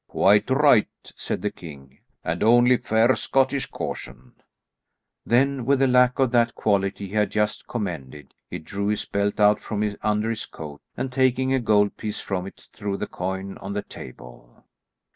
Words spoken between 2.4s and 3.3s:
only fair